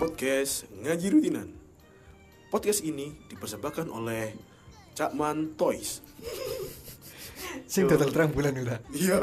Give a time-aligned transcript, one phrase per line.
[0.00, 1.48] Podcast Ngaji Rutinan.
[2.48, 4.32] Podcast ini dipersembahkan oleh
[4.96, 6.00] Cakman Toys.
[7.68, 8.80] Sing total terang bulan ora.
[8.96, 9.20] Iya.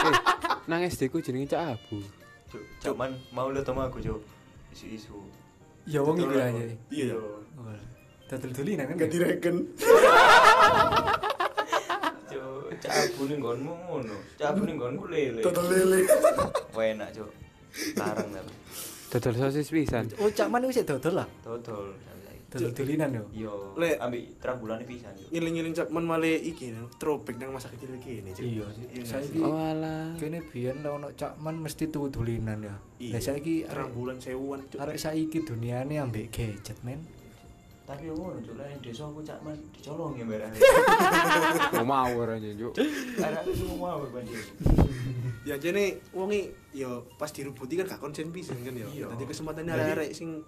[0.00, 0.16] Eh,
[0.64, 2.00] nang SD ku jenenge Cak Abu.
[2.48, 4.24] Cuk, Cuman mau lu sama aku, Cuk.
[4.72, 5.20] Isu-isu.
[5.84, 6.64] Ya wong iku aja.
[6.88, 7.20] Iya.
[8.24, 8.96] Total dulinan kan.
[8.96, 9.56] Gak direken.
[12.32, 14.16] Cuk, cak abu ning nggonmu ngono.
[14.40, 15.44] Cak abu ning nggonku lele.
[15.44, 16.08] Total lele.
[16.72, 17.28] Wah, enak, Cuk.
[18.00, 18.63] Larang tapi.
[19.14, 20.10] Dodol sosis pisan.
[20.18, 21.28] Oh, cak man wis dodol lah.
[21.46, 21.94] Dodol.
[22.50, 23.24] Dodol dulinan yo.
[23.30, 23.94] Yo, Lek.
[24.02, 25.30] ambil terang bulan pisan, Cuk.
[25.30, 28.30] Ngiling-ngiling Cakman male iki nang throwback nang masa kecil iki ini.
[28.34, 28.42] Cuk.
[28.42, 28.86] Iya sih.
[28.90, 29.42] Iya Saiki sih?
[29.42, 30.18] Oh alah.
[30.18, 32.74] kene biyen lek ono cak man mesti tuku dulinan ya.
[32.98, 33.14] Iya.
[33.14, 34.66] Lah saiki terang bulan sewuan.
[34.66, 34.82] Cuk.
[34.82, 37.06] arek saiki duniane ambek gadget men.
[37.86, 38.54] Tapi yo ngono, Cuk.
[38.58, 40.50] Lah desa aku cak man dicolong ya barang.
[41.78, 42.74] Mau mau ora njuk.
[43.18, 44.42] Arek aku semua mau banjir.
[45.44, 48.88] Ya jene wonge yo pas dirubuti kan gak konsen pisan kan yo.
[48.88, 49.12] Iya.
[49.12, 50.40] Dadi kesempatan arek-arek sing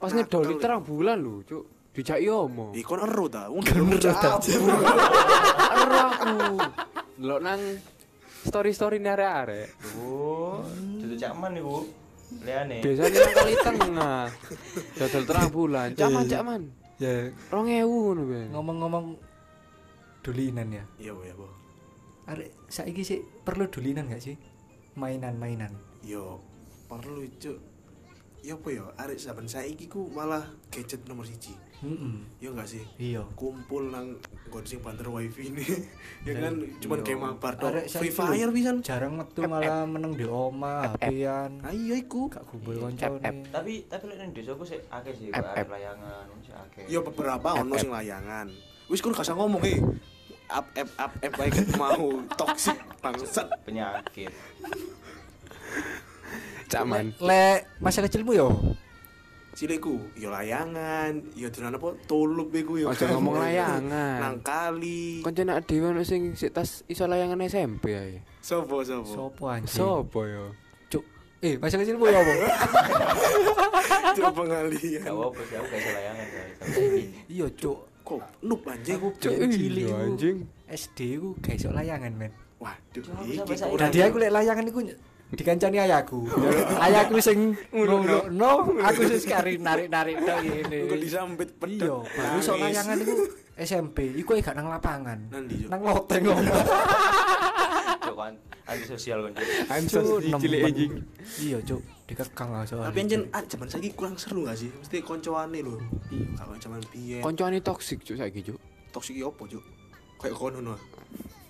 [0.00, 0.24] Pas ya.
[0.24, 1.92] terang bulan lho, Cuk.
[1.92, 2.70] Dijaki omo.
[2.72, 3.50] Ih kon ero ta?
[3.50, 4.38] Wong ero ta?
[5.80, 6.34] Ero aku.
[7.20, 7.60] Delok nang
[8.46, 9.68] story-story ne arek-arek.
[9.98, 10.62] Oh,
[11.02, 11.84] dudu cak man niku.
[12.46, 12.78] Leane.
[12.80, 14.22] Biasanya nang kali tengah.
[14.96, 15.88] Dodol terang bulan.
[15.98, 16.62] Caman, caman.
[17.02, 18.48] Ya 2000 ngono ben.
[18.54, 19.06] ngomong-ngomong
[20.20, 20.84] dulinan ya.
[21.00, 21.59] Iya, ya, Bu.
[22.30, 24.38] Arek saiki sih perlu dulinan gak sih?
[24.94, 25.74] Mainan-mainan.
[26.06, 26.38] Yo
[26.86, 27.58] perlu cuk.
[28.40, 31.58] Ya apa ya arek saben saiki ku malah gadget nomor siji.
[31.82, 32.14] Heeh.
[32.38, 32.86] Ya enggak sih?
[33.02, 33.26] Iya.
[33.34, 34.14] Kumpul nang
[34.46, 35.66] nggon sing banter wifi ini.
[36.26, 37.06] ya kan cuman iya.
[37.10, 37.82] game mabar tok.
[37.98, 38.78] Free Fire pisan.
[38.78, 41.66] Jarang metu malah meneng di oma, HP-an.
[41.66, 42.30] Ah iya iku.
[42.30, 43.42] Gak kumpul koncone.
[43.50, 46.86] Tapi tapi lek nang desa aku sih akeh sih, arek layangan, sih akeh.
[46.86, 48.46] Ya beberapa ono sing layangan.
[48.86, 49.82] Wis kon gak usah ngomong eh.
[50.50, 53.46] Up up up up baik mau toxic bangsat.
[53.62, 54.34] penyakit.
[56.66, 57.14] Caman.
[57.22, 58.50] Lek masa kecilmu yo.
[59.50, 62.86] Cilikku, yo layangan, yo dolan apa tulup iku yo.
[62.90, 64.18] Aja ngomong layangan.
[64.18, 65.22] Nang kali.
[65.22, 68.22] Koncone dhewe ono sing sik tas iso layangan SMP ae.
[68.42, 69.06] Sopo sopo.
[69.06, 69.70] Sopo anjing?
[69.70, 70.54] Sopo yo?
[70.90, 71.02] Cuk.
[71.42, 72.32] Eh, masa kecilmu yo apa?
[74.20, 75.06] Gak pengalian.
[75.06, 76.26] apa-apa sih, aku gak iso layangan.
[77.30, 77.89] Iya, Cuk.
[78.10, 78.98] Kok noob anjing.
[78.98, 80.36] Aku cilik iya, anjing.
[80.66, 82.34] SD ku gak iso layangan, men.
[82.58, 84.82] Waduh, iki Dadi aku lek layangan iku
[85.30, 86.26] dikancani ayahku.
[86.90, 90.78] ayahku sing ngono, no, aku sing sekali narik-narik tok ngene.
[90.90, 92.02] Engko disambit pedot.
[92.02, 92.64] Iya, baru iso Nangis.
[92.66, 93.14] layangan iku
[93.54, 95.18] SMP, iku gak nang lapangan.
[95.70, 96.50] Nang loteng ngono.
[98.10, 98.34] Cuk kan
[98.66, 99.32] anti sosial kan.
[99.70, 100.92] Ansos Cuk, cilik anjing.
[101.38, 101.80] Iya, Cuk.
[102.10, 102.90] Dikekang lah soalnya.
[102.90, 104.66] Tapi anjen ah, zaman saiki kurang seru gak sih?
[104.74, 105.78] Mesti koncoane lho.
[106.34, 108.58] Kalau zaman biyen Koncone toksik cuk saiki cuk.
[108.90, 109.62] toksik iki opo, Cuk?
[110.18, 110.74] Kayak kono no.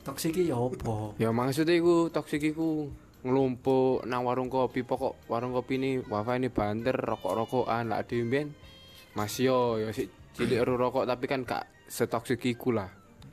[0.04, 1.16] toksik iki ya opo?
[1.16, 2.92] Ya maksudnya iku toksik iku
[3.24, 8.48] ngelumpuk nang warung kopi pokok warung kopi ini wifi ini banter rokok-rokokan lah dhewe mbiyen
[9.12, 12.88] Mas yo yo sik cilik ero rokok tapi kan gak setoksik iku lah.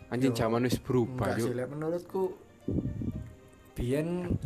[0.08, 2.24] Anjing Yo, zaman wis berubah Enggak sih, menurutku
[3.76, 4.40] biyen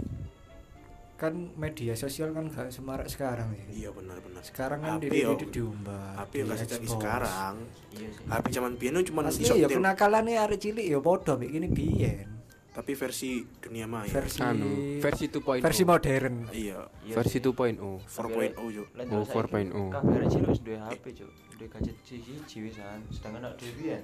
[1.21, 3.85] kan media sosial kan gak semarak sekarang sih.
[3.85, 4.41] Iya benar-benar.
[4.41, 5.37] Sekarang kan diri yo.
[5.37, 6.17] diri diumbar.
[6.17, 7.55] HP yang kasih sekarang.
[7.93, 8.09] Iya.
[8.25, 11.69] HP zaman biyen itu cuma Asli iso ya kenakalane arek cilik ya padha mek gini
[11.69, 12.27] biyen.
[12.71, 14.07] tapi versi dunia maya.
[14.07, 15.59] Versi Anu, versi 2.0.
[15.59, 16.35] versi modern.
[16.55, 17.43] Iya, Iya Versi sih.
[17.43, 17.83] 2.0.
[17.83, 18.87] 4.0 Cuk.
[18.95, 19.91] Lah, Oh, terus saiki 4.0.
[19.91, 21.31] Kabeh arek cilik wis duwe HP, Cuk.
[21.59, 23.03] Duwe gadget siji wisan.
[23.11, 23.99] Sedangkan nek dhewe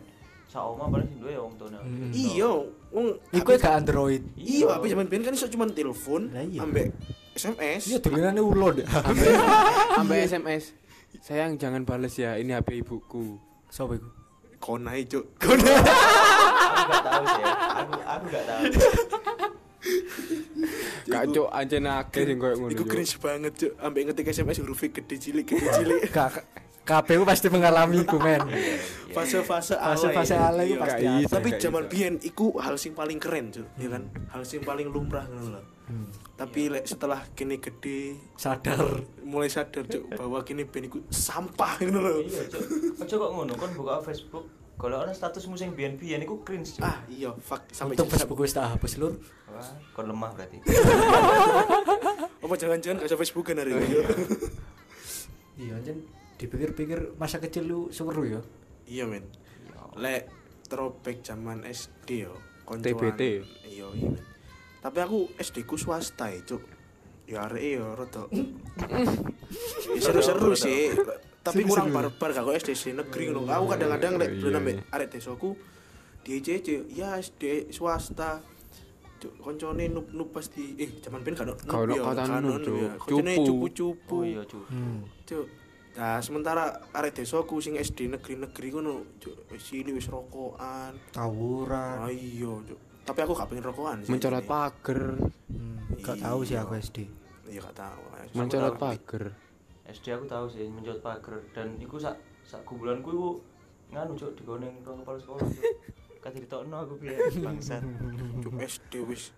[0.56, 1.78] omah paling sing duwe ya wong tuane.
[1.78, 2.12] Hmm.
[2.16, 2.52] Iya,
[2.96, 4.24] wong Iku gak Android.
[4.40, 6.63] Iya, HP zaman biyen kan iso cuma telepon iya.
[6.63, 6.96] ambek
[7.35, 7.81] SMS.
[7.91, 8.81] Iya dolenane ulon.
[8.88, 9.30] Sampai
[9.94, 10.63] sampai SMS.
[11.19, 13.35] Sayang jangan bales ya, ini HP ibuku.
[13.68, 14.09] Sopo iku?
[14.58, 15.25] Konai, Cuk.
[15.38, 15.53] Aku
[16.90, 17.41] gak tahu sih.
[17.41, 17.53] ya.
[17.78, 18.64] Aku aku gak tahu.
[21.08, 22.72] Gak cuk ancen akeh sing koyo ngono.
[22.74, 23.72] Iku cringe banget, Cuk.
[23.79, 26.02] Ambek ngetik SMS huruf gede cilik, gede cilik.
[26.11, 26.44] Gak
[26.87, 28.47] KPU pasti mengalami iku men.
[29.09, 29.91] Fase-fase alay.
[29.93, 30.72] Fase-fase alay Iya.
[30.72, 31.34] iku pasti iso.
[31.34, 31.89] Tapi zaman iso.
[31.89, 33.67] biyen iku hal sing paling keren, Cuk.
[33.75, 34.07] Ya kan?
[34.29, 35.61] Hal sing paling lumrah ngono lho.
[35.85, 36.07] Hmm.
[36.35, 39.03] Tapi lek setelah kini gede Sadar.
[39.22, 42.13] mulai sadar Cuk bahwa kini ben iku sampah ngono lho.
[42.23, 42.63] Iya, Cuk.
[42.97, 44.47] Aja kok ngono kon buka Facebook.
[44.78, 46.85] Kalau ana statusmu sing biyen-biyen iku cringe, Cuk.
[46.85, 49.17] Ah, iya, fuck sampai jam- Facebook wis tak hapus lur.
[49.47, 50.61] Wah, kon lemah berarti.
[52.37, 53.87] Apa jangan-jangan gak usah Facebookan hari ini?
[55.57, 55.97] Iya anjen
[56.37, 58.41] dipikir-pikir masa kecil lu seru ya.
[58.87, 59.25] Iya, men.
[59.97, 60.29] Lek
[60.69, 62.85] throwback zaman SD yo, koncoan.
[62.85, 63.22] TBT.
[63.67, 64.07] Iya, iya.
[64.13, 64.22] men.
[64.78, 66.63] Tapi aku SD ku swasta ya, Cuk.
[67.28, 68.23] Ya arek yo rada.
[69.87, 70.91] Ya, Seru-seru sih.
[71.39, 73.47] Tapi kurang barbar kak SD SD negeri ngono.
[73.47, 74.59] Aku kadang-kadang lek Iya, dolan iya.
[74.59, 75.49] ambek arek desaku
[76.28, 78.43] di ECC, ya SD swasta.
[79.17, 82.91] Cuk, koncone nup-nup pasti eh zaman gak ono Gak ono ya, gak ono nup, ya.
[83.01, 83.34] Cupu.
[83.41, 84.16] cupu-cupu.
[84.19, 84.66] Oh iya, Cuk.
[84.69, 85.01] Hmm.
[85.25, 85.47] Cuk.
[85.97, 90.94] Nah, sementara arek desaku sing SD negeri-negeri ngono, cuk, wis cilik wis rokokan.
[91.09, 92.05] Tawuran.
[92.05, 92.53] Ah iya.
[93.02, 94.14] Tapi aku gak pengen rokokan sih.
[94.14, 94.49] Mencolot ini.
[94.49, 95.02] pager,
[95.49, 95.79] Hmm.
[96.05, 96.97] Gak tahu sih aku SD.
[97.49, 98.02] Iya gak tahu.
[98.38, 99.34] Mencolot pager.
[99.90, 103.29] SD aku tahu sih menjot pager dan iku sak sak kumpulanku iku
[103.96, 105.66] nganu cuk digoneng ruang kepala sekolah cuk.
[106.22, 107.82] Kate ditokno aku biyen bangsat.
[108.46, 109.34] Cuk SD wis.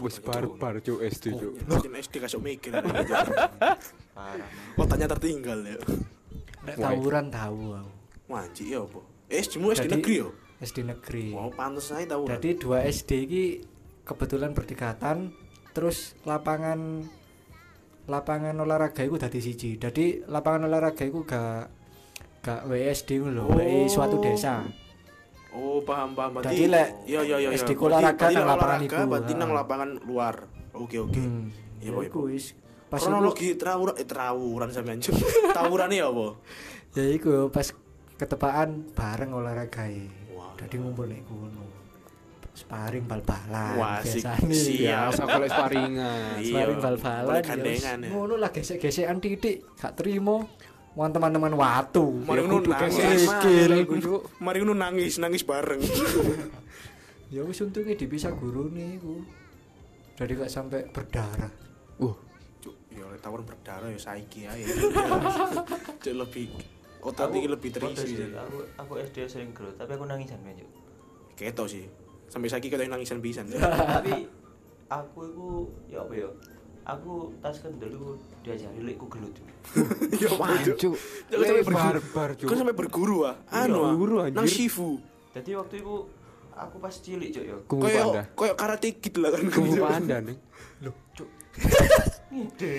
[0.00, 1.52] Wis barbar cuk SD cuk.
[1.94, 2.72] SD kasih mikir.
[4.14, 4.48] Parah.
[4.74, 5.78] Kotanya tertinggal ya.
[6.64, 7.92] Nek tawuran tahu aku.
[8.28, 9.00] Wanci ya apa?
[9.28, 10.28] Eh, SD mu SD Jadi- negeri yo.
[10.58, 11.30] SD negeri.
[11.30, 12.26] Wow, pantes aja tahu.
[12.26, 13.42] Jadi dua SD ini
[14.02, 15.30] kebetulan berdekatan
[15.70, 17.06] terus lapangan
[18.04, 19.70] lapangan olahraga itu dadi siji.
[19.76, 21.70] Jadi lapangan olahraga itu gak
[22.40, 23.86] gak WSD ngono lho, Oh.
[23.86, 24.64] Suatu desa.
[25.48, 26.44] Oh, paham paham.
[26.44, 27.48] Jadi, lek iya iya iya.
[27.56, 27.78] SD iya.
[27.80, 30.34] ku olahraga Berarti- nang berarti lapangan olahraga, iku, Berarti nang lapangan luar.
[30.76, 31.20] Oke oke.
[31.20, 31.44] Hmm.
[31.78, 32.44] Iya, Ya Boy, iku wis
[32.88, 34.98] pas Kronologi trawuran eh trawuran sampean.
[35.56, 36.26] Tawuran ya apa?
[36.96, 37.68] ya iku pas
[38.16, 39.84] ketepaan bareng olahraga
[40.34, 40.52] Wah.
[40.56, 41.64] Jadi ngumpul nek kono.
[42.58, 44.50] Sparring bal-balan Wah, biasane.
[44.50, 45.14] siap.
[45.14, 46.42] Masa golek sparingan.
[46.42, 46.50] Iya.
[46.50, 47.94] Sparring bal-balan ya ya.
[48.10, 50.42] ngono lah gesek-gesekan titik gak terima
[50.98, 53.22] wan teman-teman watu Mari Ya kudu nangis.
[54.42, 55.78] Mari ngono nangis nangis bareng.
[57.34, 59.22] ya wis untunge dipisah gurune iku
[60.18, 61.52] jadi gak sampai berdarah
[61.98, 62.14] Uh,
[62.94, 64.62] ya oleh tawuran berdarah ya saiki ae.
[66.02, 66.46] Cuk lebih
[67.02, 68.14] otak iki lebih terisi.
[68.14, 70.70] sih, Aku aku SD sering gerut, tapi aku nangisan men cuk.
[71.34, 71.90] Ketok sih.
[72.30, 73.50] Sampai saiki kita nangisan pisan.
[73.98, 74.30] Tapi
[74.86, 75.50] aku iku
[75.90, 76.30] ya apa ya?
[76.88, 79.36] Aku tas iku diajari lek ku gelut.
[80.18, 80.32] Ya
[81.36, 82.48] Weh, sampai barbar cuk.
[82.48, 83.36] Kan sampai berguru ah.
[83.52, 83.92] Iya, Anu ah.
[83.92, 84.40] guru, anjir.
[84.40, 84.96] Nang Shifu.
[85.36, 86.08] Jadi waktu itu
[86.56, 87.56] aku pas cilik cuk ya.
[87.68, 88.22] Kungfu panda.
[88.24, 89.44] Kayak kayak karate kid lah kan.
[89.52, 90.36] Kungfu panda nih.
[92.32, 92.74] Ngide.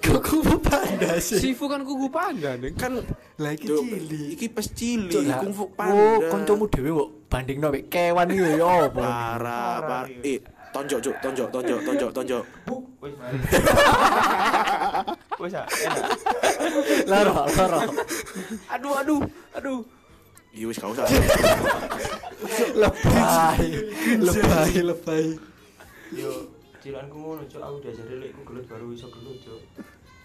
[0.00, 2.76] kok kubu panda sih Sifu kan kungfu panda nih.
[2.76, 3.00] Kan
[3.40, 6.28] lagi cilik Iki pas cilik kungfu oh panda.
[6.28, 10.04] kancamu dhewe kok bandingno mek kewan iki ya apa Parah, Parah, parah.
[10.20, 10.36] iya.
[10.36, 10.38] Eh,
[10.74, 12.44] tonjok, Cuk, tonjok, tonjok, tonjok, tonjok.
[13.00, 13.32] Wis mari.
[15.40, 15.68] Wis enak.
[17.08, 17.80] loro loro
[18.68, 19.20] Aduh, aduh,
[19.56, 19.80] aduh.
[20.52, 21.08] Iya wis gak usah.
[22.76, 23.64] lebay
[24.20, 25.24] lebay lebay
[26.12, 26.28] Yo
[26.82, 29.62] cilanku ngono cuk, aku diajari lek ku gelut baru iso gelut cuk.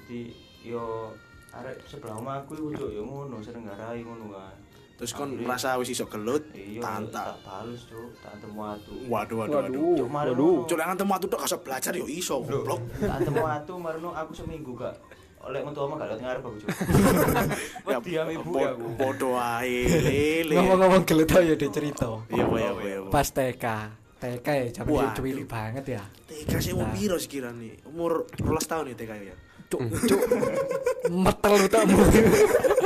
[0.03, 0.35] Jadi
[0.67, 1.15] yo
[1.55, 4.64] arek sebelah omah aku iku cuk yo ngono seneng ngarai ngono kan.
[4.95, 7.35] Terus kon merasa wis iso gelut, Iya, tanta.
[7.41, 8.95] bales cuk, tak antem watu.
[9.05, 10.07] Waduh, waduh, waduh.
[10.07, 10.55] Waduh.
[10.63, 12.79] Cuk, lek ngantem watu tok gak iso belajar yo iso, goblok.
[12.97, 14.95] Tak antem watu marno aku seminggu gak
[15.41, 16.69] oleh metu omah gak lewat ngarep aku cuk.
[17.85, 18.87] Ya, Wedi ame ibu po- ya aku.
[18.95, 20.53] Podo ae, lele.
[20.55, 22.97] ngomong-ngomong gelut aja deh cerita Iya, apa ya, apa ya.
[22.97, 23.09] apa.
[23.11, 23.65] pas TK
[24.15, 25.11] TK ya Waduh.
[25.13, 26.95] cilik banget ya TK sih umur Nah.
[26.95, 27.67] piro sekiranya?
[27.85, 29.35] Umur 12 tahun ya TK ya.
[29.65, 30.21] cuk cuk
[31.11, 31.97] metel utamu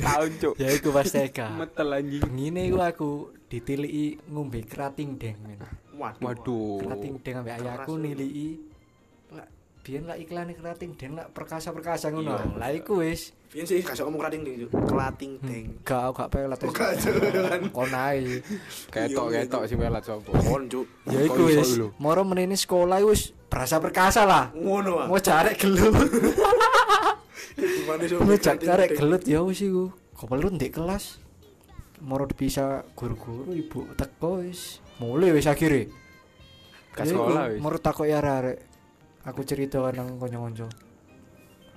[0.00, 0.54] Tahun cuk.
[0.56, 2.20] ya iku pas TK Metel anjing.
[2.20, 3.10] bengine iku aku
[3.46, 5.60] ditiliki ngombe krating deng men
[5.92, 6.18] Waduh.
[6.20, 6.78] Waduh.
[6.82, 8.48] krating deng ambek ayahku Keras, niliki
[9.30, 9.46] lah
[9.78, 12.46] biyen lah iklan krating deng lah perkasa-perkasa ngono Iya.
[12.54, 14.72] lah iku wis Biyen sih kasih ngomong kelating ding, Cuk.
[14.88, 15.64] Kelating ding.
[15.84, 16.96] gak gak pelat Oh, gak,
[17.68, 18.40] kon ae
[18.88, 20.32] Ketok, Iya, ketok sing welat sapa.
[20.32, 20.88] Kon, Cuk.
[21.04, 21.68] ya iku wis
[22.00, 25.92] moro menini sekolah wis berasa perkasa lah Ngono mau jarek gelut
[28.22, 29.90] Ngejak karek gelut ya wis iku.
[30.14, 31.18] Kebelut ndek kelas.
[32.02, 34.82] Moro bisa guru-guru ibu teko wis.
[34.98, 35.90] Mulai wis akhire.
[36.92, 37.58] Ke Ya sekolah wis.
[37.58, 38.58] moro takok ya arek
[39.22, 40.66] aku cerita nang kanca-kanca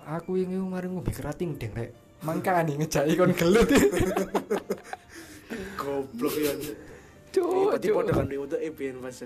[0.06, 1.92] aku ini mari ngombe kerating deng rek.
[2.22, 3.66] Mangkani ngejaki kon gelut.
[5.80, 6.52] Goblok ya.
[7.30, 8.04] Cuk, Tipe-tipe cuk.
[8.08, 9.18] dengan untuk EBN pas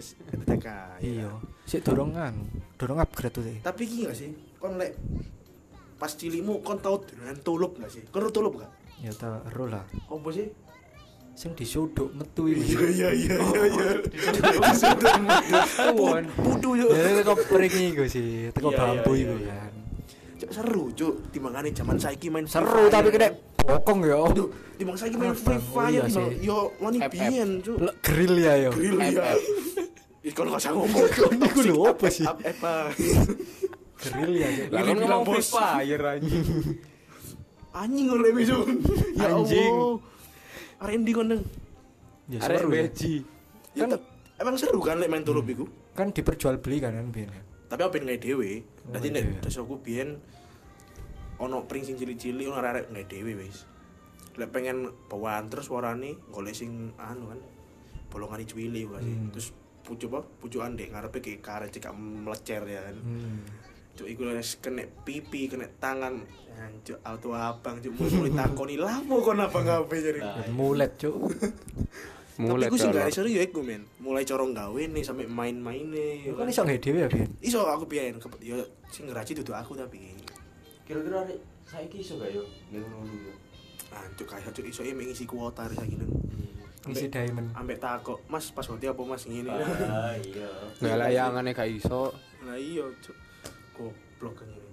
[0.46, 0.68] TK.
[1.00, 1.30] iya.
[1.64, 2.44] Sik dorong anu
[2.76, 4.34] dorong upgrade tuh Tapi iki gak sih?
[4.58, 4.98] Kon lek
[6.00, 8.08] pas cilikmu kon tau dengan tulup gak sih?
[8.08, 8.72] Kon tulup gak?
[9.00, 10.48] ya ta ero lah Apa sih?
[11.40, 13.88] sing disodok metu iki iya iya iya.
[15.96, 16.28] Tuan.
[16.36, 16.92] Pudu yo.
[16.92, 19.56] ya teko pring iku sih teko Iya, iya, bambu iya, iku iya.
[19.56, 19.74] kan
[20.36, 25.16] Cuk, seru cuk timbangane zaman saiki main seru tapi kena bokong ya Aduh, timbang saiki
[25.16, 27.88] main Free Fire iya yo wani biyen cuk.
[28.04, 29.32] Grill ya yo Grill ya.
[30.20, 31.08] Gak usah ngomong.
[31.48, 32.28] Iku lho, apa sih?
[32.28, 32.92] Apa?
[34.00, 34.48] Grill ya.
[34.72, 35.52] Lah kan bilang ngomong Free.
[35.52, 36.46] Fire anjing.
[37.70, 38.64] Anjing lebih cuk.
[39.14, 39.70] Ya Anjing.
[39.70, 39.96] Allah.
[40.80, 41.42] Arek ndi kon neng?
[42.32, 42.84] ya Arek seru ya.
[42.88, 43.14] beji.
[43.76, 44.02] Ya, Kan-
[44.38, 45.68] emang seru kan lek main tulup iku?
[45.92, 48.64] kan diperjualbelikan kan biyen kan Tapi aku pengen ngai dhewe.
[48.88, 49.20] Oh, Dadi iya.
[49.20, 50.16] nek desaku biyen
[51.38, 53.68] ono pring sing cilik-cilik ono arek ngai dhewe wis.
[54.34, 57.40] Lek pengen bawaan terus warane golek sing anu kan.
[58.10, 59.14] bolongan cuwili gua sih.
[59.14, 59.30] Hmm.
[59.30, 59.48] Terus
[59.84, 60.26] pucuk apa?
[60.42, 62.96] Pucukan dek ngarepe kayak karet cekak melecer ya kan.
[62.98, 63.38] Hmm.
[64.00, 66.24] Cuk iku wis kena pipi, kena tangan.
[66.88, 70.24] Cuk auto abang cuk mulai takoni lapo kon abang apa jadi.
[70.24, 71.20] Nah, Mulet, Cuk.
[72.40, 73.84] mulai Tapi gue sih gak seru ya iku men.
[74.00, 76.24] Mulai corong gawe nih sampai main-maine.
[76.24, 77.28] ya Kan iso nggak dhewe ya, Bian?
[77.44, 78.56] Iso aku biyen kepet yo
[78.88, 80.16] sing ngeraci duduk aku tapi.
[80.88, 81.28] Kira-kira
[81.68, 83.36] saiki iso gak yo nggih ngono yo.
[83.92, 86.08] Ah, cuk kayak iso emang ngisi kuota saiki nen.
[86.88, 87.52] Ngisi diamond.
[87.52, 90.48] Ambek takok, "Mas, passwordnya apa Mas ngene?" Ah iya.
[90.80, 92.16] nggak layangannya gak iso
[92.48, 93.29] Lah iya, cuk.
[93.80, 94.68] Goblok kan ini.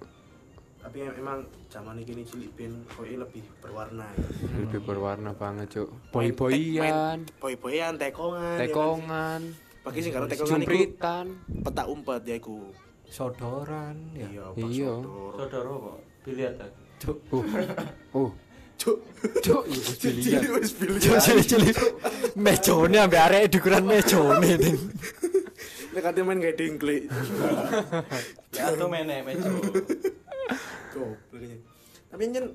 [0.77, 4.23] Tapi em- emang zaman ini cilik ben koyo lebih berwarna ya.
[4.57, 8.55] lebih berwarna banget cuk boy-boyan Boy-boyan, tekongan.
[8.55, 8.59] ya kan.
[8.61, 9.41] tekongan
[9.81, 11.25] Bagi sing karo tekongan jumpritan
[11.63, 12.71] petak umpet ya iku.
[13.07, 14.27] Sodoran ya.
[14.27, 14.93] Iya, Iya.
[14.99, 16.67] Pak Saudara kok biliat ta.
[16.97, 17.17] Cuk.
[17.31, 17.45] uh
[18.13, 18.31] uh
[18.77, 18.97] Cuk.
[19.41, 21.17] cuk iya dilihat Wis biliar.
[21.17, 21.75] Cilik-cilik.
[22.35, 24.77] Mejone ambek arek di ukuran mejone, Ding.
[25.91, 27.03] Nek kate main kayak dengklik.
[28.57, 29.51] Ya atau mejo.
[30.91, 31.57] Goblok ini.
[32.07, 32.47] Tapi yen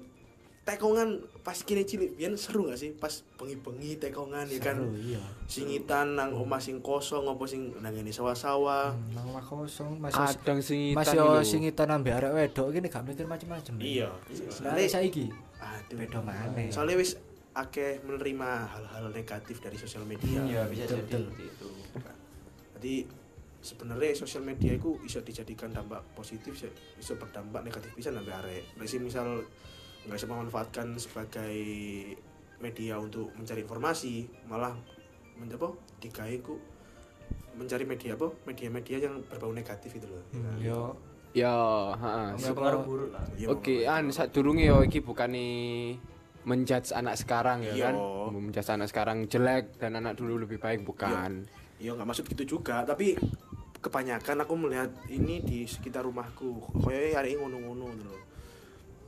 [0.62, 1.08] tekongan
[1.42, 4.78] pas kini cilik biyen seru gak sih pas bengi-bengi tekongan ya kan.
[4.94, 5.22] Iya.
[5.46, 8.94] Singitan nang omah sing kosong apa sing nang ngene sawah-sawah.
[8.94, 11.42] Hmm, Nang omah kosong masih kadang singitan Mas iki yo lho.
[11.42, 13.74] singitan ambek arek wedok gini gak mikir macam-macam.
[13.78, 14.08] Iya.
[14.64, 15.26] Arek saiki
[15.58, 15.96] Aduh.
[15.98, 16.70] beda maneh.
[16.70, 17.18] Soalnya wis
[17.52, 20.40] akeh menerima hal-hal negatif dari sosial media.
[20.40, 21.68] Iya bisa jadi itu.
[22.78, 22.94] Jadi
[23.62, 26.52] sebenarnya sosial media itu bisa dijadikan dampak positif,
[26.92, 28.74] bisa, berdampak negatif bisa nambah arek.
[28.82, 29.46] Sih misal
[30.02, 31.54] nggak bisa memanfaatkan sebagai
[32.58, 34.14] media untuk mencari informasi,
[34.44, 34.74] malah
[35.36, 36.58] men- apa digawe ku
[37.52, 40.22] mencari media apa media-media yang berbau negatif itu loh.
[40.30, 40.80] Hmm, yo
[41.32, 41.54] ya
[42.34, 43.24] Ya, Pengaruh apa- buruk lah.
[43.48, 45.46] Oke, an saat durunge yo iki bukane
[46.42, 47.84] menjudge anak sekarang ya Iya.
[47.88, 47.94] kan.
[48.34, 51.46] Menjudge anak sekarang jelek dan anak dulu lebih baik bukan.
[51.78, 53.14] Iya nggak maksud gitu juga, tapi
[53.82, 56.62] kebanyakan aku melihat ini di sekitar rumahku.
[56.78, 58.22] Koyo hari ini ngono-ngono gitu loh.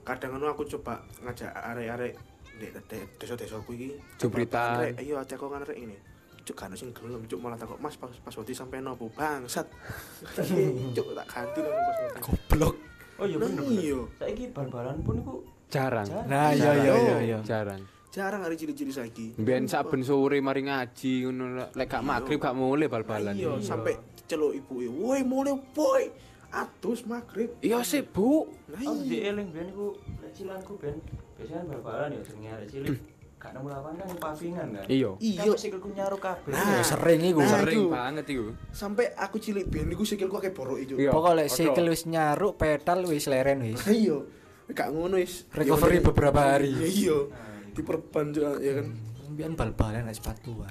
[0.02, 2.12] Kadang ngono aku coba ngajak arek-arek
[2.58, 3.88] di di- desa-desaku iki.
[4.18, 4.82] Jebritan.
[4.82, 5.96] Arek, Iya, cek kok arek ini.
[6.44, 9.64] Cuk kan sing gelem, cuk malah takut Mas pas pas waktu sampai nopo bangsat.
[10.96, 12.76] cuk tak ganti langsung pas goblok.
[13.14, 13.62] Oh iya bener.
[13.64, 14.00] iya.
[14.18, 15.34] Saiki bal-balan pun iku
[15.70, 16.04] Jarang.
[16.04, 16.28] Jarang.
[16.28, 17.38] Nah, iya iya iya iya.
[17.40, 17.80] Jarang.
[18.12, 19.34] Jarang hari cili-cili saiki.
[19.34, 23.34] Biyen saben sore mari ngaji ngono lek gak magrib gak mulai bal-balan.
[23.34, 23.94] Iya, sampai
[24.26, 26.02] celuk ibu woi mulai boy.
[26.48, 27.50] Atus maghrib.
[27.58, 28.46] Iya sih, Bu.
[28.70, 29.34] Nah, Oh, di iya.
[29.34, 29.90] eling biyen iku
[30.22, 31.02] lek cilanku ben
[31.34, 32.98] biasanya kan bal-balan ya jenenge arek cilik.
[33.36, 34.84] Gak nemu lapangan nang pavingan kan.
[34.86, 35.10] Iya.
[35.18, 35.40] Iya.
[35.44, 36.54] Kan sikilku nyaruk kabeh.
[36.54, 36.78] Nah.
[36.78, 37.40] Ya, sering iku.
[37.42, 37.84] Nah, Sering iku.
[37.90, 38.44] banget iku.
[38.70, 40.94] Sampai aku cilik ben iku sikilku akeh borok ijo.
[40.94, 41.10] Iya.
[41.10, 41.52] Pokoknya Odo.
[41.52, 43.82] sikil wis nyaruk, pedal wis leren wis.
[43.84, 44.16] Iya.
[44.70, 45.44] Gak ngono wis.
[45.58, 46.06] Recovery Ya udah.
[46.06, 46.70] beberapa hari.
[46.72, 47.18] Ya iya.
[47.18, 48.86] Nah, Diperban juga ya kan.
[49.34, 50.70] Biyen bal-balan nek sepatuan.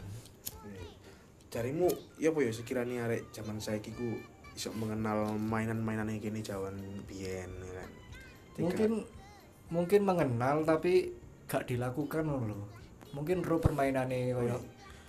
[1.54, 1.86] Jarimu
[2.18, 4.18] ya apa ya sekiranya arek zaman saiki ku
[4.54, 6.74] iso mengenal mainan-mainan yang kini jawan
[7.06, 7.90] biyen ya kan.
[8.52, 8.92] Tiga- Mungkin
[9.70, 11.14] mungkin mengenal tapi
[11.46, 12.58] gak dilakukan lho.
[13.14, 14.58] Mungkin ro permainane koyo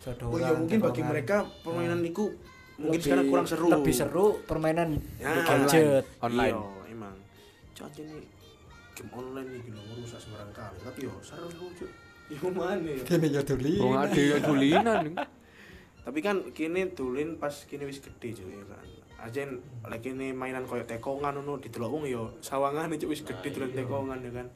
[0.00, 0.28] sodoran.
[0.28, 2.36] Oh iya mungkin bagi mereka permainan itu
[2.76, 3.66] mungkin Lebih- sekarang kurang seru.
[3.72, 6.04] Lebih seru permainan Ya, gadget.
[6.20, 6.52] Online.
[6.52, 7.16] Iya, emang.
[7.72, 8.20] Contoh nih
[8.92, 10.76] game online nih gila merusak sembarang kali.
[10.84, 11.88] Tapi yo seru cuk.
[12.28, 13.00] Ya mana ya?
[13.00, 13.74] Kene ya duli.
[13.80, 15.04] Wong ade ya dulinan.
[16.04, 18.86] Tapi kan kini tulin pas kini wis gede cuy ya kan.
[19.24, 23.72] Ajen lagi kini mainan koyo tekongan ngono didelok wong yo sawangane cuk wis gede tulen
[23.72, 24.46] tekongan ya kan.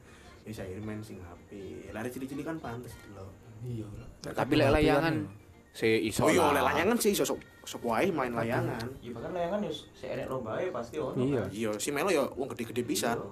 [0.45, 1.49] Bisa main sing HP.
[1.89, 3.33] Lari cili-cili kan pantes delok.
[3.65, 3.89] Iya.
[4.29, 5.25] Tapi lek layangan
[5.73, 6.25] si iso.
[6.25, 8.85] Oh iya oleh layangan sih iso sok sok wae main layangan.
[9.01, 11.17] Ya bahkan layangan ya seenek lombae pasti ono.
[11.17, 11.41] Iya.
[11.45, 11.49] kan.
[11.49, 13.17] Iya, si Melo yo wong gede-gede pisan.
[13.17, 13.29] Iya.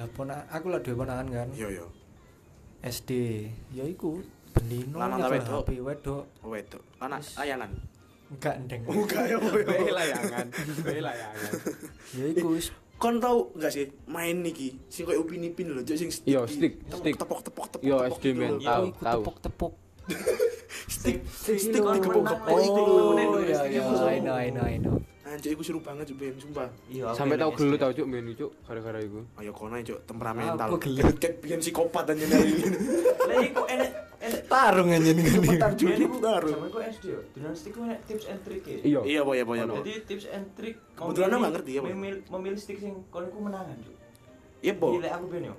[0.00, 1.48] Lah pona aku lah dhewe ponakan kan.
[1.54, 1.86] Iya yo.
[2.80, 3.10] SD.
[3.76, 5.62] Ya iku bendino Lanang ta wedok?
[5.62, 6.24] HP wedok.
[6.42, 6.82] Wedok.
[7.00, 7.70] Anak layangan.
[8.30, 8.82] Enggak ndeng.
[8.86, 9.62] Oh enggak ya boy.
[9.66, 10.46] Bae layangan.
[10.86, 11.52] Bae layangan.
[12.14, 12.68] Ya iku wis
[13.00, 16.28] Kon tau enggak sih main niki sing koyo upin ipin lho, sing stick.
[16.28, 17.14] Iya, di- stick, tepok, stick.
[17.16, 17.80] Tepok tepok tepok.
[17.80, 18.60] Iya, tepok SD gitu men, lho.
[18.60, 19.22] tahu, iku tahu.
[19.24, 19.72] tepok-tepok.
[20.90, 21.94] Stick Stick itu oh,
[23.40, 23.82] iya iya.
[23.88, 24.94] I know I know I know.
[25.30, 26.66] Anjir iku seru banget cuk ben, sumpah.
[26.90, 27.14] Iya.
[27.14, 27.58] aku Sampai tau SD.
[27.62, 29.22] gelu tau cuk men cuk gara-gara iku.
[29.38, 30.66] Ayo kono cuk temperamental.
[30.66, 31.14] Aku gelut.
[31.22, 32.66] Ket biyen psikopat anjir hari ini.
[33.30, 35.54] Lah iku enek enek Tarung anjen ngene.
[35.78, 36.50] Iku baru.
[36.50, 37.20] Zaman ku SD yo.
[37.54, 38.78] Stick ku enek tips and trick ya.
[38.82, 39.00] Iya.
[39.06, 39.78] Iya, boy, boy, boy.
[39.86, 41.80] Jadi tips and trick Kebetulan aku ngerti ya.
[41.86, 43.94] Memilih, memilih stick sing kon iku menangan, Cuk.
[44.66, 44.98] Iya, boy.
[44.98, 45.54] Gila aku ben yo.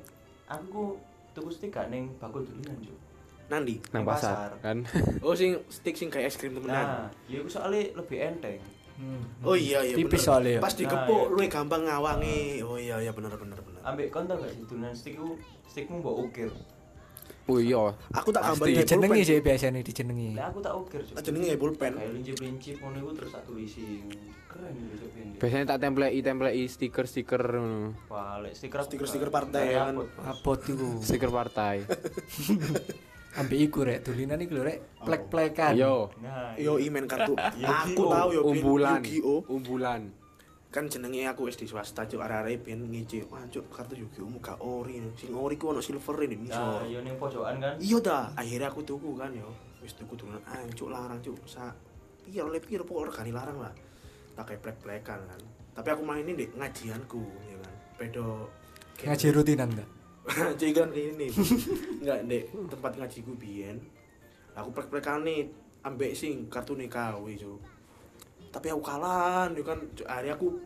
[0.52, 0.84] Aku ku
[1.32, 3.00] tuku stick gak ning bakul dulinan, Cuk.
[3.48, 3.80] Nandi.
[3.92, 4.52] Nang Nang pasar pasar.
[4.60, 4.78] kan.
[5.24, 6.76] Oh, sing stick sing kayak es krim temenan.
[6.76, 8.60] Nah, ya iku soalnya lebih enteng.
[9.02, 9.22] Hmm.
[9.42, 9.98] Oh iya iya.
[9.98, 10.28] Tipis bener.
[10.30, 10.60] soalnya ya.
[10.62, 11.32] Pas Nah, dikepuk iya.
[11.34, 12.42] luwih gampang ngawangi.
[12.62, 13.82] Oh iya iya bener bener bener.
[13.82, 15.34] Ambek kon tau gak sih dunan stick ku
[15.66, 16.52] stickmu mbok ukir.
[17.50, 17.98] Oh iya.
[18.14, 19.30] Aku tak gambar Dijenengi pulpen.
[19.34, 20.30] sih biasanya dijenengi.
[20.38, 21.92] Lah aku tak ukir jenenge kayak pulpen.
[21.98, 23.88] Kayak lincip-lincip ngono iku terus tak tulisi.
[24.46, 25.06] Keren gitu.
[25.42, 27.98] Biasanya tak templei templei stiker-stiker ngono.
[28.14, 29.98] Wah, lek stiker Stiker-stiker partai kan.
[30.22, 31.00] Abot iku.
[31.08, 31.82] Stiker partai.
[33.32, 34.04] Ambek iku rek.
[34.04, 34.80] Dolinan iku lho rek.
[35.00, 35.74] Plek-plekan.
[35.74, 36.12] Yo.
[36.20, 37.32] Nah, Yo imen kartu.
[37.38, 38.42] aku tahu yo.
[38.44, 39.00] Umbulan.
[39.48, 40.04] Umbulan.
[40.72, 42.24] kan jenenge aku SD swasta cuk.
[42.24, 46.16] Arek-arek ben ngece wah cuk kartu Yu-Gi-Oh mu gak ori sing ori ku ono silver
[46.24, 47.76] ini Nah, yo ning pojokan kan.
[47.76, 49.52] iya dah akhirnya aku tuku kan yo.
[49.84, 51.36] Wis tuku duluan ancuk larang cuk.
[51.44, 51.76] Sa
[52.24, 53.76] iya oleh piro pokok regane larang lah.
[54.32, 55.42] Tak kayak plek-plekan kan.
[55.76, 57.74] Tapi aku mainin di ngajianku ya kan.
[58.00, 58.48] Pedo
[59.04, 59.90] Ngaji rutinan enggak?
[60.38, 61.28] ngaji kan ini
[62.02, 62.44] enggak dek.
[62.70, 63.78] Tempat ngajiku biyen.
[64.54, 65.50] Aku plek-plekan nih
[65.82, 67.58] ambek sing kartu nikawi cuk.
[68.54, 69.80] Tapi aku kalah yo kan.
[70.06, 70.62] Hari aku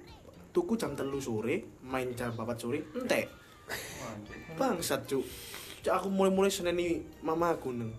[0.51, 3.31] tuku jam telu sore main jam 4 sore entek.
[4.01, 4.37] Wah, cuk.
[4.59, 5.25] bangsat cuk.
[5.85, 7.91] Cuk, aku mulai-mulai seneni mamaku neng.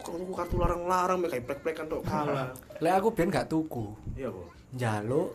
[0.00, 2.54] Kalau tuku kartu larang-larang mek kayak plek-plekan tok kalah.
[2.82, 3.90] Lek aku ben gak tuku.
[4.14, 5.30] iya kok Njaluk.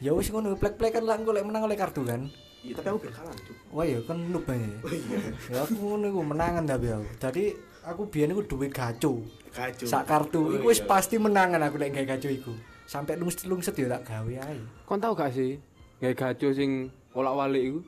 [0.00, 2.30] Ya wis ngono plek-plekan lah engko lek menang oleh kartu kan.
[2.60, 4.38] Iya tapi aku ben kalah cuk Wah ya kan aja.
[4.80, 7.06] oh iya Ya aku ngono iku menangan tapi aku.
[7.18, 7.44] Jadi
[7.82, 9.12] aku biyen iku duwe gacu.
[9.48, 10.86] kacau Sak kartu Oh, iku wis iya.
[10.86, 12.52] pasti menangan aku lek gawe gacu iku.
[12.84, 14.58] Sampai lungset-lungset ya tak gawe ae.
[14.82, 15.60] Kon tau gak sih?
[15.98, 16.70] Gawe gajo sing
[17.12, 17.80] olak-walik iku.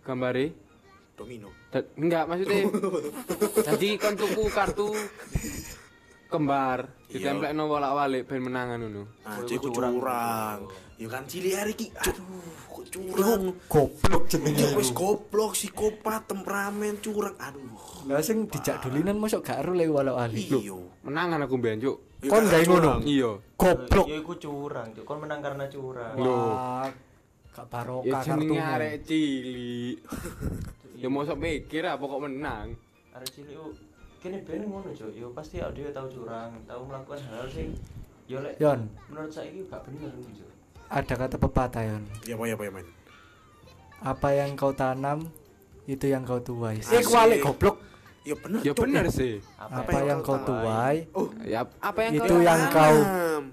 [0.00, 0.54] Gambare.
[1.12, 2.62] domino Da- Enggak, maksudnya
[3.68, 4.94] Jadi kon tuku kartu
[6.28, 7.32] kembar Iya.
[7.32, 9.02] ditemplekno olak-walik ben menangan ngono.
[9.22, 10.68] ah iku iku curang.
[10.94, 12.20] ya kan cilik hari ki aduh
[12.68, 14.60] kok curang Goblok jenenge.
[14.60, 19.88] Cuk, wis goblok psikopat temperamen curang aduh Lah sing dijak dolinan mosok gak ero lek
[19.88, 20.44] walau ali.
[20.44, 21.96] iyo Menangan aku ben, Cuk.
[22.18, 22.76] Ya, Kon gawe ngono.
[22.76, 23.00] curang.
[23.02, 23.30] Iya.
[23.54, 24.06] Goblok.
[24.06, 25.04] Ya iku curang, cuk.
[25.04, 26.14] Kon menang karena curang.
[26.14, 26.86] Wah,
[27.48, 28.74] gak Ya barokah jenenge kartumu.
[28.74, 29.96] arek cilik.
[31.00, 32.66] ya mosok mikir apa kok menang.
[33.12, 33.70] Arek cilik ku
[34.18, 35.14] kene ben ngono, cuk.
[35.14, 37.70] Yo pasti awake dhewe tau curang, tau melakukan hal sing
[38.26, 40.50] yo lek Yon, menurut saiki gak bener cuk.
[40.88, 42.02] ada kata pepatah Yon.
[42.24, 42.86] ya apa ya apa ya men
[43.98, 45.26] Apa yang kau tanam
[45.84, 46.78] itu yang kau tuai.
[46.78, 47.00] Asik.
[47.00, 47.76] Eh kualik goblok.
[48.22, 49.40] ya bener Ya bener sih.
[49.56, 52.96] Apa, yang kau tuai oh Ya apa yang itu kau yang kau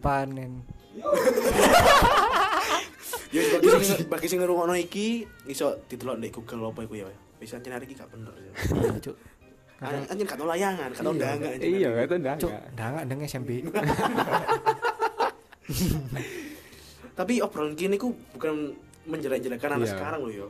[0.04, 0.62] panen.
[3.34, 7.08] Ya bagi sing bagi sing ngrungokno iki iso didelok ndek Google apa iku ya.
[7.36, 8.32] Bisa hari iki gak bener.
[8.32, 8.51] ya.
[8.54, 9.15] Iya, Cuk.
[9.84, 11.36] An- Anjen gak tau layangan, tau Iya.
[11.36, 11.60] anjen.
[11.60, 12.36] Iya, itu ndak.
[12.40, 13.50] Cuk, ndangak ndeng SMP.
[17.16, 18.76] Tapi obrolan kini ku bukan
[19.08, 19.94] menjelek-jelekan anak Iya.
[19.96, 20.48] sekarang loh yo.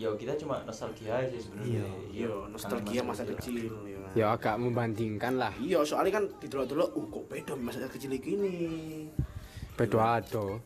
[0.00, 1.84] Yo kita cuma nostalgia aja sebenarnya.
[2.08, 3.68] Iya, nostalgia masa kecil.
[3.68, 3.92] kecil.
[4.16, 5.52] Ya agak membandingkan lah.
[5.60, 8.54] Iya, soalnya kan didelok-delok, uh kok beda masa kecil iki ini.
[9.76, 10.58] Beda ado.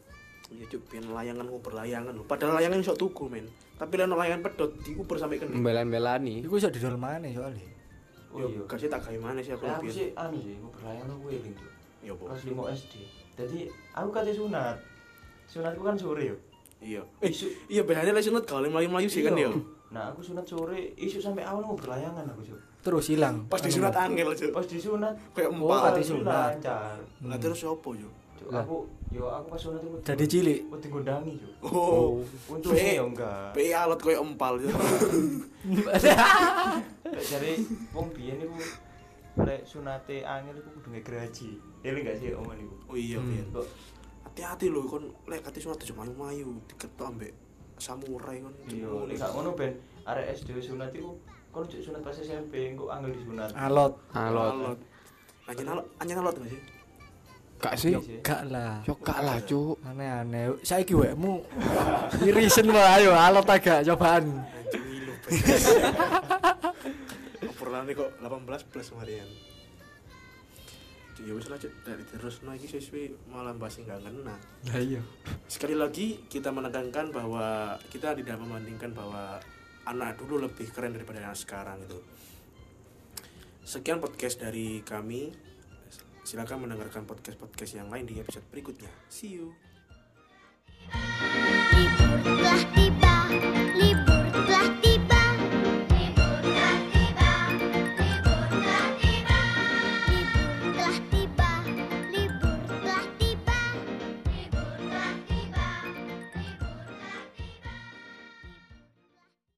[0.48, 2.14] Iya, cuk, layangan ku berlayangan.
[2.24, 3.48] Padahal layangan iso tuku, men.
[3.84, 5.52] Tapi layangan layangan pedot diuber sampai kena.
[5.52, 6.40] Membelan-belani.
[6.40, 7.60] Iku iso didol maneh soalnya.
[8.32, 8.60] Oh Yo, iya.
[8.64, 9.92] kasih tak gawe mana sih aku Lah aku lebih.
[9.92, 11.68] sih anu sih, aku berlayang aku eling tuh.
[12.00, 12.22] Iya, Po.
[12.26, 12.92] Kelas 5 SD.
[13.36, 13.58] Jadi
[13.92, 14.76] aku kate sunat.
[15.44, 16.36] Sunatku kan sore yo.
[16.80, 17.04] Iya.
[17.20, 19.46] Isu Iya, biasanya lek sunat kalau melayu-melayu sih kan Iya.
[19.46, 19.60] yo.
[19.88, 22.58] Nah, aku sunat sore, isu sampai awal mau berlayangan aku, Cuk.
[22.82, 23.46] Terus hilang.
[23.46, 24.50] Pas disunat angel, cuk.
[24.50, 25.80] Pas disunat, Kayak Oh, empal.
[25.84, 26.34] kate aku sunat.
[26.50, 26.96] lancar.
[27.22, 27.92] Lah terus opo?
[27.92, 28.23] Cuk, Lah.
[28.44, 28.76] Aku
[29.10, 30.60] yo aku pas sunat itu Jadi cilik.
[30.68, 31.52] Wedi gondangi, Cuk.
[31.64, 32.18] Oh.
[32.50, 33.46] Untungnya Pe- yo enggak.
[33.52, 34.74] Pe alot koyo empal cuk.
[37.04, 37.52] Lek jare
[37.90, 38.56] wong biyen iku
[39.40, 41.48] lek sunate angel iku kudu ngegeraji.
[41.82, 42.74] Eling gak sih omongan iku?
[42.86, 43.50] Oh iya, Hmm.
[43.52, 43.66] Kok
[44.24, 47.32] Hati-hati lho kon lek kate sunat aja mayu-mayu diketok ambek
[47.78, 48.54] samurai kon.
[48.66, 49.72] iya, lek gak ngono ben
[50.04, 51.14] arek SD sunat iku
[51.48, 53.54] kon cuk sunat pas SMP engko angel disunat.
[53.54, 53.94] Alot.
[54.10, 54.78] Alot.
[55.44, 56.60] Anjen alot, anjen alot gak sih?
[57.60, 57.94] Gak sih.
[58.20, 58.82] Gak lah.
[58.84, 59.78] Yo gak lah, Cuk.
[59.86, 60.58] Aneh-aneh.
[60.64, 61.44] Saiki wekmu
[62.26, 64.44] irisen wae ayo alot agak cobaan.
[67.48, 69.28] Obrolan kok 18 plus kemarin.
[71.24, 74.36] Ya wis lah Cuk, dari terus no iki siswi malah bahas enggak ngena.
[74.68, 75.00] Lah iya.
[75.48, 79.40] Sekali lagi kita menekankan bahwa kita tidak membandingkan bahwa
[79.88, 81.96] anak dulu lebih keren daripada anak sekarang itu.
[83.64, 85.32] Sekian podcast dari kami.
[86.24, 88.88] Silakan mendengarkan podcast-podcast yang lain di episode berikutnya.
[89.12, 89.52] See you.